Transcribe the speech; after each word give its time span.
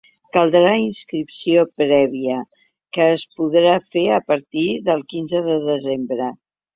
Caldrà 0.35 0.69
inscripció 0.83 1.65
prèvia, 1.81 2.37
que 2.97 3.07
es 3.17 3.25
podrà 3.41 3.73
fer 3.97 4.07
a 4.15 4.17
partir 4.31 4.65
del 4.89 5.05
quinze 5.13 5.43
de 5.49 5.59
desembre. 5.69 6.31